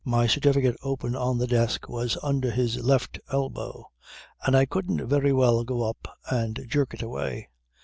[0.03, 3.91] My certificate open on the desk was under his left elbow
[4.43, 7.49] and I couldn't very well go up and jerk it away.